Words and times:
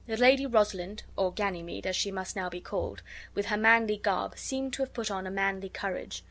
The 0.07 0.17
lady 0.17 0.47
Rosalind 0.47 1.03
(or 1.15 1.31
Ganymede, 1.31 1.85
as 1.85 1.95
she 1.95 2.09
must 2.11 2.35
now 2.35 2.49
be 2.49 2.59
called) 2.59 3.03
with 3.35 3.45
her 3.45 3.57
manly 3.57 3.97
garb 3.97 4.35
seemed 4.35 4.73
to 4.73 4.81
have 4.81 4.93
put 4.95 5.11
on 5.11 5.27
a 5.27 5.29
manly 5.29 5.69
courage. 5.69 6.19